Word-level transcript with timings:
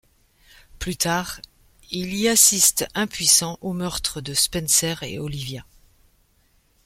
Plus 0.79 0.97
tard, 0.97 1.41
il 1.91 2.15
y 2.15 2.27
assiste 2.27 2.87
impuissant 2.95 3.59
aux 3.61 3.73
meurtres 3.73 4.19
de 4.19 4.33
Spencer 4.33 5.03
et 5.03 5.19
Olivia. 5.19 5.63